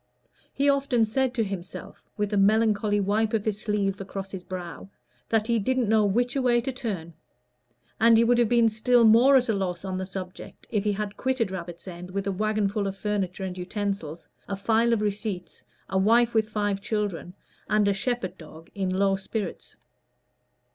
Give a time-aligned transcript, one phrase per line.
[0.51, 4.89] He often said to himself, with a melancholy wipe of his sleeve across his brow,
[5.29, 7.13] that he "didn't know which a way to turn";
[7.99, 10.93] and he would have been still more at a loss on the subject if he
[10.93, 15.61] had quitted Rabbit's End with a wagonful of furniture and utensils, a file of receipts,
[15.87, 17.35] a wife with five children,
[17.69, 19.75] and a shepherd dog in low spirits.